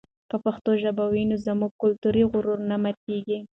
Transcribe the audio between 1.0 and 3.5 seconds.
وي نو زموږ کلتوري غرور نه ماتېږي.